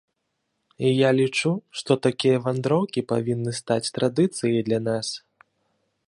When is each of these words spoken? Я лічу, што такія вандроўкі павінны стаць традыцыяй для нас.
Я 0.91 1.09
лічу, 1.17 1.51
што 1.81 1.91
такія 2.07 2.37
вандроўкі 2.45 3.03
павінны 3.11 3.51
стаць 3.61 3.91
традыцыяй 3.99 4.61
для 4.71 4.79
нас. 4.89 5.07